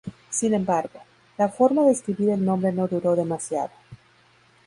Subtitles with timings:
[0.31, 0.99] Sin embargo,
[1.37, 3.69] la forma de escribir el nombre no duró demasiado.